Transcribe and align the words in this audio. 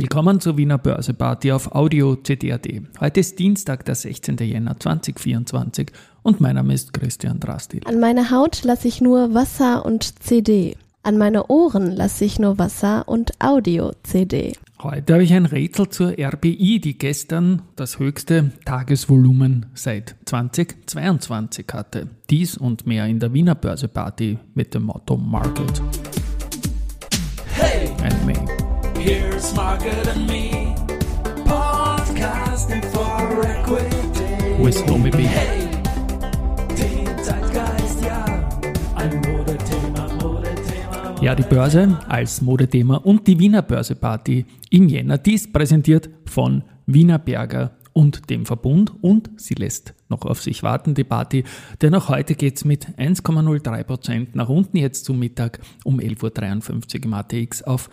Willkommen 0.00 0.40
zur 0.40 0.56
Wiener 0.56 0.78
Börseparty 0.78 1.52
auf 1.52 1.74
Audio 1.74 2.16
CD.at. 2.16 2.66
Heute 3.00 3.20
ist 3.20 3.38
Dienstag, 3.38 3.84
der 3.84 3.94
16. 3.94 4.38
Jänner 4.38 4.80
2024 4.80 5.92
und 6.22 6.40
mein 6.40 6.54
Name 6.54 6.72
ist 6.72 6.94
Christian 6.94 7.38
Drastil. 7.38 7.82
An 7.84 8.00
meine 8.00 8.30
Haut 8.30 8.64
lasse 8.64 8.88
ich 8.88 9.02
nur 9.02 9.34
Wasser 9.34 9.84
und 9.84 10.22
CD. 10.22 10.74
An 11.02 11.18
meine 11.18 11.48
Ohren 11.48 11.94
lasse 11.94 12.24
ich 12.24 12.38
nur 12.38 12.56
Wasser 12.56 13.08
und 13.08 13.32
Audio-CD. 13.40 14.54
Heute 14.82 15.12
habe 15.12 15.22
ich 15.22 15.34
ein 15.34 15.44
Rätsel 15.44 15.90
zur 15.90 16.14
RBI, 16.18 16.80
die 16.80 16.96
gestern 16.96 17.60
das 17.76 17.98
höchste 17.98 18.52
Tagesvolumen 18.64 19.66
seit 19.74 20.16
2022 20.24 21.66
hatte. 21.74 22.08
Dies 22.30 22.56
und 22.56 22.86
mehr 22.86 23.04
in 23.04 23.20
der 23.20 23.34
Wiener 23.34 23.54
Börseparty 23.54 24.38
mit 24.54 24.72
dem 24.72 24.84
Motto 24.84 25.18
Market. 25.18 25.82
Market 29.54 30.06
and 30.08 30.26
Me, 30.26 30.74
podcasting 31.44 32.84
for 32.86 33.44
equity. 33.44 34.62
With 34.62 34.84
Tommy 34.86 35.10
B. 35.10 35.22
Hey, 35.22 35.68
den 36.76 37.24
Zeitgeist, 37.24 38.04
ja, 38.04 38.24
ein 38.94 39.16
Modethema, 39.16 40.08
Modethema. 40.22 41.20
Ja, 41.20 41.34
die 41.34 41.42
Börse 41.42 41.98
als 42.08 42.40
Modethema 42.42 42.96
und 42.96 43.26
die 43.26 43.38
Wiener 43.38 43.62
Börseparty 43.62 44.46
im 44.70 44.88
Jänner. 44.88 45.18
Dies 45.18 45.50
präsentiert 45.50 46.10
von 46.26 46.62
Wiener 46.86 47.18
Berger 47.18 47.72
und 47.92 48.30
dem 48.30 48.46
Verbund 48.46 48.92
und 49.00 49.30
sie 49.36 49.54
lässt 49.54 49.94
noch 50.08 50.22
auf 50.22 50.40
sich 50.42 50.62
warten, 50.62 50.94
die 50.94 51.04
Party, 51.04 51.44
denn 51.82 51.94
auch 51.94 52.08
heute 52.08 52.34
geht's 52.34 52.64
mit 52.64 52.86
1,03% 52.98 54.28
nach 54.34 54.48
unten 54.48 54.76
jetzt 54.76 55.04
zum 55.04 55.18
Mittag 55.18 55.60
um 55.84 55.98
11.53 55.98 56.98
Uhr 56.98 57.04
im 57.04 57.14
ATX 57.14 57.62
auf 57.62 57.90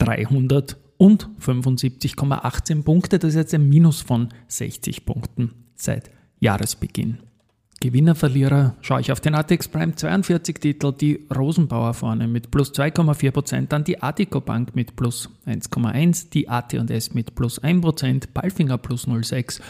3.375,18 0.00 2.82
Punkte. 2.82 3.18
Das 3.18 3.30
ist 3.30 3.36
jetzt 3.36 3.54
ein 3.54 3.66
Minus 3.68 4.02
von 4.02 4.28
60 4.48 5.06
Punkten 5.06 5.52
seit 5.74 6.10
Jahresbeginn. 6.40 7.20
Gewinner, 7.80 8.14
Verlierer, 8.14 8.74
schaue 8.80 9.02
ich 9.02 9.12
auf 9.12 9.20
den 9.20 9.34
ATX 9.34 9.68
Prime 9.68 9.94
42 9.94 10.58
Titel, 10.58 10.92
die 10.92 11.26
Rosenbauer 11.34 11.92
vorne 11.92 12.26
mit 12.26 12.50
plus 12.50 12.72
2,4%, 12.72 13.66
dann 13.66 13.84
die 13.84 14.02
Artico 14.02 14.40
Bank 14.40 14.74
mit 14.74 14.96
plus 14.96 15.28
1,1%, 15.46 16.30
die 16.30 16.48
AT&S 16.48 17.12
mit 17.12 17.34
plus 17.34 17.62
1%, 17.62 18.28
Palfinger 18.32 18.78
plus 18.78 19.06
0,6% 19.06 19.60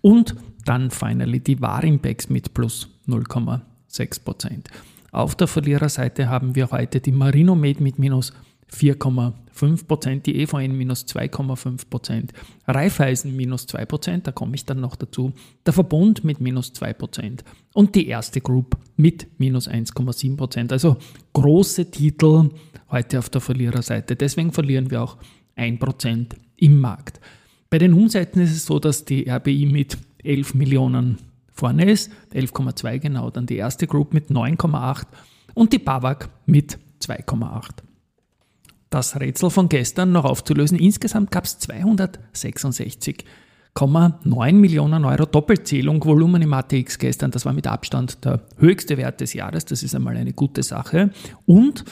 und 0.00 0.36
dann 0.64 0.90
finally 0.90 1.40
die 1.40 1.60
Warimbex 1.60 2.30
mit 2.30 2.54
plus 2.54 2.88
0,6%. 3.06 4.64
Auf 5.12 5.34
der 5.34 5.46
Verliererseite 5.46 6.30
haben 6.30 6.54
wir 6.54 6.70
heute 6.70 7.00
die 7.00 7.12
Marinomed 7.12 7.80
mit 7.80 7.98
minus 7.98 8.32
4,5%, 8.72 10.22
die 10.22 10.40
EVN 10.40 10.76
minus 10.76 11.04
2,5%, 11.06 12.30
Raiffeisen 12.66 13.36
minus 13.36 13.66
2%, 13.68 14.22
da 14.22 14.32
komme 14.32 14.54
ich 14.54 14.64
dann 14.64 14.80
noch 14.80 14.96
dazu, 14.96 15.32
der 15.66 15.72
Verbund 15.72 16.24
mit 16.24 16.40
minus 16.40 16.72
2% 16.72 17.40
und 17.74 17.94
die 17.94 18.06
erste 18.06 18.40
Group 18.40 18.76
mit 18.96 19.28
minus 19.38 19.68
1,7%. 19.68 20.72
Also 20.72 20.96
große 21.32 21.90
Titel 21.90 22.50
heute 22.90 23.18
auf 23.18 23.28
der 23.28 23.40
Verliererseite. 23.40 24.16
Deswegen 24.16 24.52
verlieren 24.52 24.90
wir 24.90 25.02
auch 25.02 25.16
1% 25.56 26.26
im 26.56 26.80
Markt. 26.80 27.20
Bei 27.68 27.78
den 27.78 27.92
Umsätzen 27.92 28.42
ist 28.42 28.52
es 28.52 28.66
so, 28.66 28.78
dass 28.78 29.04
die 29.04 29.28
RBI 29.28 29.66
mit 29.66 29.98
11 30.24 30.54
Millionen 30.54 31.18
vorne 31.52 31.90
ist, 31.90 32.10
11,2 32.32 32.98
genau, 32.98 33.30
dann 33.30 33.46
die 33.46 33.56
erste 33.56 33.86
Group 33.86 34.14
mit 34.14 34.30
9,8 34.30 35.04
und 35.54 35.72
die 35.72 35.78
BAWAG 35.78 36.28
mit 36.46 36.78
2,8 37.02 37.89
das 38.90 39.18
Rätsel 39.18 39.50
von 39.50 39.68
gestern 39.68 40.12
noch 40.12 40.24
aufzulösen. 40.24 40.78
Insgesamt 40.78 41.30
gab 41.30 41.44
es 41.44 41.60
266,9 41.60 44.52
Millionen 44.52 45.04
Euro 45.04 45.26
Doppelzählung 45.26 46.04
Volumen 46.04 46.42
im 46.42 46.52
ATX 46.52 46.98
gestern. 46.98 47.30
Das 47.30 47.46
war 47.46 47.52
mit 47.52 47.68
Abstand 47.68 48.24
der 48.24 48.40
höchste 48.58 48.96
Wert 48.96 49.20
des 49.20 49.32
Jahres. 49.32 49.64
Das 49.64 49.84
ist 49.84 49.94
einmal 49.94 50.16
eine 50.16 50.32
gute 50.32 50.64
Sache. 50.64 51.10
Und 51.46 51.84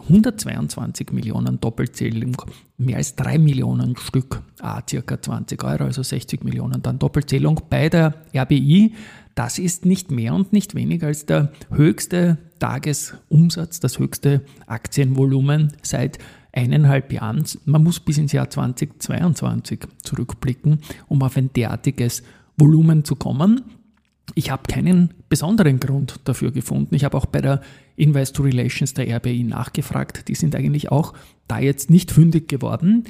122 0.00 1.12
Millionen 1.12 1.60
Doppelzählung, 1.60 2.36
mehr 2.78 2.96
als 2.96 3.14
3 3.16 3.38
Millionen 3.38 3.96
Stück, 3.96 4.42
ah, 4.60 4.80
circa 4.88 5.20
20 5.20 5.62
Euro, 5.64 5.84
also 5.84 6.02
60 6.02 6.44
Millionen 6.44 6.82
dann 6.82 6.98
Doppelzählung 6.98 7.60
bei 7.68 7.88
der 7.88 8.14
RBI. 8.34 8.94
Das 9.34 9.58
ist 9.58 9.86
nicht 9.86 10.10
mehr 10.10 10.34
und 10.34 10.52
nicht 10.52 10.74
weniger 10.74 11.08
als 11.08 11.26
der 11.26 11.52
höchste 11.70 12.38
Tagesumsatz, 12.58 13.80
das 13.80 13.98
höchste 13.98 14.42
Aktienvolumen 14.66 15.72
seit 15.82 16.18
eineinhalb 16.52 17.12
Jahren. 17.12 17.44
Man 17.64 17.82
muss 17.82 18.00
bis 18.00 18.18
ins 18.18 18.32
Jahr 18.32 18.50
2022 18.50 19.80
zurückblicken, 20.02 20.80
um 21.08 21.22
auf 21.22 21.36
ein 21.36 21.52
derartiges 21.52 22.22
Volumen 22.56 23.04
zu 23.04 23.16
kommen. 23.16 23.62
Ich 24.34 24.50
habe 24.50 24.62
keinen 24.68 25.14
besonderen 25.28 25.80
Grund 25.80 26.20
dafür 26.24 26.52
gefunden. 26.52 26.94
Ich 26.94 27.04
habe 27.04 27.16
auch 27.16 27.26
bei 27.26 27.40
der 27.40 27.60
Investor 27.96 28.46
Relations 28.46 28.94
der 28.94 29.14
RBI 29.16 29.44
nachgefragt. 29.44 30.28
Die 30.28 30.34
sind 30.34 30.54
eigentlich 30.54 30.90
auch 30.90 31.12
da 31.48 31.58
jetzt 31.58 31.90
nicht 31.90 32.10
fündig 32.10 32.48
geworden. 32.48 33.04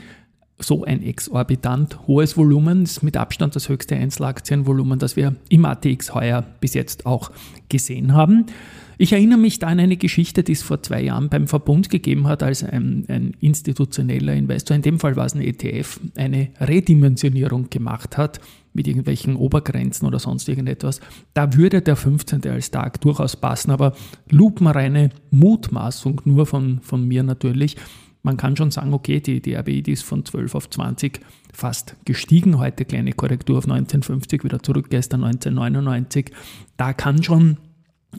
So 0.63 0.85
ein 0.85 1.03
exorbitant 1.03 2.07
hohes 2.07 2.37
Volumen 2.37 2.85
ist 2.85 3.03
mit 3.03 3.17
Abstand 3.17 3.57
das 3.57 3.69
höchste 3.69 3.97
Einzelaktienvolumen, 3.97 4.99
das 4.99 5.17
wir 5.17 5.35
im 5.49 5.65
ATX 5.65 6.15
heuer 6.15 6.45
bis 6.61 6.75
jetzt 6.75 7.05
auch 7.07 7.31
gesehen 7.69 8.15
haben. 8.15 8.47
Ich 8.99 9.13
erinnere 9.13 9.39
mich 9.39 9.59
da 9.59 9.67
an 9.67 9.81
eine 9.81 9.97
Geschichte, 9.97 10.45
die 10.45 10.53
es 10.53 10.63
vor 10.63 10.81
zwei 10.83 11.03
Jahren 11.03 11.29
beim 11.29 11.49
Verbund 11.49 11.91
gegeben 11.91 12.29
hat, 12.29 12.43
als 12.43 12.63
ein, 12.63 13.05
ein, 13.09 13.35
institutioneller 13.41 14.35
Investor, 14.35 14.77
in 14.77 14.83
dem 14.83 15.01
Fall 15.01 15.17
war 15.17 15.27
es 15.27 15.35
ein 15.35 15.43
ETF, 15.43 15.99
eine 16.15 16.51
Redimensionierung 16.61 17.69
gemacht 17.69 18.17
hat 18.17 18.41
mit 18.75 18.87
irgendwelchen 18.87 19.35
Obergrenzen 19.35 20.07
oder 20.07 20.19
sonst 20.19 20.49
irgendetwas. 20.49 21.01
Da 21.35 21.55
würde 21.55 21.83
der 21.83 21.97
15. 21.97 22.47
als 22.49 22.71
Tag 22.71 23.01
durchaus 23.01 23.35
passen, 23.35 23.73
aber 23.73 23.95
lupenreine 24.31 25.11
Mutmaßung 25.31 26.21
nur 26.25 26.47
von, 26.47 26.81
von 26.81 27.07
mir 27.07 27.25
natürlich. 27.25 27.77
Man 28.23 28.37
kann 28.37 28.57
schon 28.57 28.71
sagen, 28.71 28.93
okay, 28.93 29.21
die, 29.21 29.41
die 29.43 29.55
RBI 29.55 29.83
die 29.83 29.93
ist 29.93 30.05
von 30.05 30.25
12 30.25 30.55
auf 30.55 30.71
20 30.71 31.21
fast 31.53 31.97
gestiegen. 32.05 32.59
Heute 32.59 32.85
kleine 32.85 33.13
Korrektur 33.13 33.59
auf 33.59 33.65
1950, 33.65 34.45
wieder 34.45 34.63
zurück, 34.63 34.87
gestern 34.91 35.25
1999. 35.25 36.33
Da 36.77 36.93
kann 36.93 37.23
schon 37.23 37.59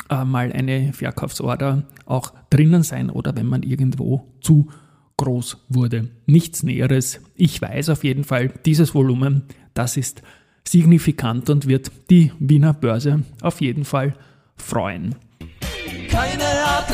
äh, 0.10 0.26
mal 0.26 0.52
eine 0.52 0.92
Verkaufsorder 0.92 1.84
auch 2.06 2.34
drinnen 2.50 2.84
sein 2.84 3.10
oder 3.10 3.36
wenn 3.36 3.46
man 3.46 3.64
irgendwo 3.64 4.28
zu 4.42 4.70
groß 5.18 5.66
wurde. 5.70 6.10
Nichts 6.26 6.64
Näheres. 6.64 7.22
Ich 7.36 7.62
weiß 7.62 7.90
auf 7.90 8.04
jeden 8.04 8.24
Fall, 8.24 8.52
dieses 8.66 8.94
Volumen, 8.94 9.44
das 9.74 9.96
ist 9.96 10.22
signifikant 10.68 11.50
und 11.50 11.68
wird 11.68 11.92
die 12.10 12.32
Wiener 12.40 12.74
Börse 12.74 13.24
auf 13.42 13.62
jeden 13.62 13.86
Fall 13.86 14.16
freuen. 14.56 15.16
Keine 16.10 16.44
harte 16.44 16.94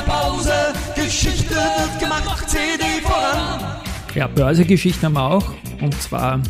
Ja, 4.19 4.27
Börsegeschichten 4.27 5.05
haben 5.05 5.13
wir 5.13 5.31
auch. 5.31 5.53
Und 5.81 5.93
zwar 5.93 6.41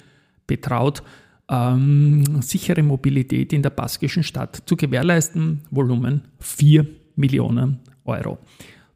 betraut, 0.48 1.04
ähm, 1.50 2.42
sichere 2.42 2.84
Mobilität 2.84 3.54
in 3.54 3.62
der 3.62 3.70
baskischen 3.72 4.24
Stadt 4.24 4.64
zu 4.66 4.76
gewährleisten. 4.76 5.62
Volumen 5.72 6.22
4 6.40 6.86
Millionen 7.16 7.80
Euro. 8.06 8.40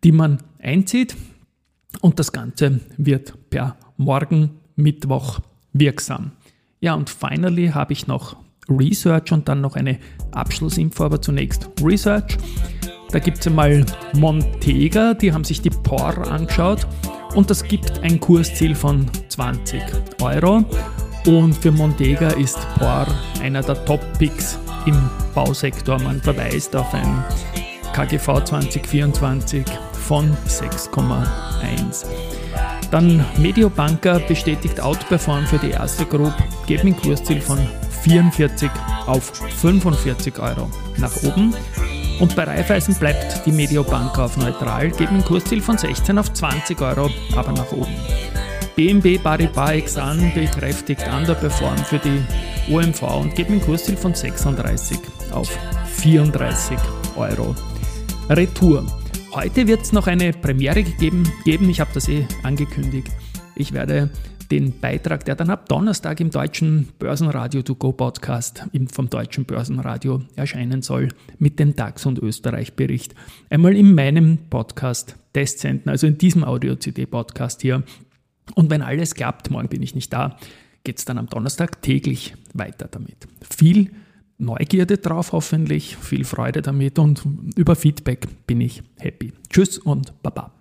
die 0.05 0.13
man 0.13 0.39
einzieht 0.61 1.17
und 2.01 2.19
das 2.19 2.33
Ganze 2.33 2.81
wird 2.97 3.51
per 3.51 3.77
morgen 4.01 4.51
Mittwoch 4.77 5.41
wirksam. 5.75 6.33
Ja, 6.81 6.95
und 6.95 7.11
finally 7.11 7.69
habe 7.69 7.93
ich 7.93 8.07
noch 8.07 8.37
Research 8.69 9.31
und 9.33 9.47
dann 9.47 9.61
noch 9.61 9.77
eine 9.77 9.99
Abschlussinfo, 10.33 11.05
aber 11.05 11.21
zunächst 11.21 11.69
Research. 11.83 12.39
Da 13.13 13.19
gibt 13.19 13.39
es 13.39 13.47
einmal 13.47 13.85
Montega, 14.15 15.15
die 15.15 15.33
haben 15.33 15.45
sich 15.45 15.61
die 15.61 15.71
POR 15.71 16.17
angeschaut 16.31 16.87
und 17.35 17.51
das 17.51 17.63
gibt 17.63 17.99
ein 18.01 18.19
Kursziel 18.19 18.75
von 18.75 19.07
20 19.29 19.83
Euro. 20.23 20.65
Und 21.27 21.55
für 21.55 21.71
Montega 21.71 22.31
ist 22.31 22.59
POR 22.79 23.07
einer 23.43 23.61
der 23.61 23.85
Top-Picks 23.85 24.59
im 24.87 24.97
Bausektor. 25.35 26.01
Man 26.01 26.23
verweist 26.23 26.75
auf 26.75 26.95
ein 26.95 27.25
KGV 27.93 28.45
2024 28.45 29.67
von 29.93 30.35
6,1. 30.47 32.07
Dann 32.91 33.25
Mediobanker 33.39 34.19
bestätigt 34.21 34.81
Outperform 34.81 35.47
für 35.47 35.59
die 35.59 35.71
erste 35.71 36.05
Group, 36.07 36.35
geben 36.67 36.89
ein 36.89 36.97
Kursziel 36.97 37.41
von 37.41 37.59
44 38.03 38.71
auf 39.07 39.33
45 39.61 40.39
Euro 40.41 40.69
nach 40.97 41.15
oben. 41.23 41.55
Und 42.19 42.35
bei 42.37 42.45
Raiffeisen 42.45 42.95
bleibt 42.97 43.47
die 43.47 43.53
Mediobanker 43.53 44.25
auf 44.25 44.37
neutral, 44.37 44.91
geben 44.91 45.17
ein 45.17 45.25
Kursziel 45.25 45.63
von 45.63 45.79
16 45.79 46.19
auf 46.19 46.33
20 46.33 46.81
Euro, 46.81 47.11
aber 47.37 47.53
nach 47.53 47.71
oben. 47.73 47.95
BNB 48.77 49.23
Paribas 49.23 49.71
Exan 49.71 50.33
bekräftigt 50.35 51.05
Underperform 51.07 51.79
für 51.79 51.99
die 51.99 52.23
OMV 52.73 53.03
und 53.03 53.35
geben 53.35 53.55
ein 53.55 53.61
Kursziel 53.61 53.97
von 53.97 54.15
36 54.15 54.99
auf 55.33 55.49
34 55.97 56.79
Euro. 57.17 57.55
Retour. 58.29 59.00
Heute 59.33 59.69
wird 59.69 59.83
es 59.83 59.93
noch 59.93 60.09
eine 60.09 60.33
Premiere 60.33 60.83
gegeben, 60.83 61.23
geben. 61.45 61.71
Ich 61.71 61.79
habe 61.79 61.93
das 61.95 62.09
eh 62.09 62.27
angekündigt. 62.43 63.13
Ich 63.55 63.73
werde 63.73 64.11
den 64.51 64.81
Beitrag, 64.81 65.25
der 65.25 65.37
dann 65.37 65.51
ab 65.51 65.69
Donnerstag 65.69 66.19
im 66.19 66.31
deutschen 66.31 66.89
Börsenradio 66.99 67.63
To 67.63 67.77
Go 67.77 67.93
Podcast 67.93 68.65
vom 68.93 69.09
deutschen 69.09 69.45
Börsenradio 69.45 70.23
erscheinen 70.35 70.83
soll, 70.83 71.11
mit 71.39 71.61
dem 71.61 71.77
DAX 71.77 72.07
und 72.07 72.19
Österreich 72.19 72.75
Bericht, 72.75 73.15
einmal 73.51 73.77
in 73.77 73.95
meinem 73.95 74.39
Podcast 74.51 75.15
testsenden, 75.33 75.91
also 75.91 76.09
in 76.09 76.19
diesem 76.19 76.43
Audio-CD 76.43 77.07
Podcast 77.07 77.63
hier. 77.63 77.85
Und 78.57 78.69
wenn 78.69 78.83
alles 78.83 79.15
klappt, 79.15 79.49
morgen 79.49 79.69
bin 79.69 79.83
ich 79.83 79.95
nicht 79.95 80.13
da, 80.13 80.39
geht 80.83 80.99
es 80.99 81.05
dann 81.05 81.19
am 81.19 81.29
Donnerstag 81.29 81.83
täglich 81.83 82.35
weiter 82.53 82.89
damit. 82.91 83.29
Viel 83.49 83.93
Neugierde 84.41 84.99
drauf 84.99 85.33
hoffentlich, 85.33 85.97
viel 85.97 86.25
Freude 86.25 86.63
damit 86.63 86.99
und 86.99 87.23
über 87.57 87.77
Feedback 87.77 88.27
bin 88.47 88.61
ich 88.61 88.83
happy. 88.99 89.33
Tschüss 89.51 89.79
und 89.79 90.21
Baba. 90.23 90.60